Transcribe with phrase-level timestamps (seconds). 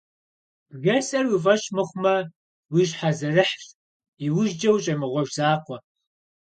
[0.81, 2.15] БжесӀэр уи фӀэщ мыхъумэ,
[2.73, 3.65] уи щхьэ зэрыхьщ,
[4.25, 5.77] иужькӀэ ущӀемыгъуэж закъуэ.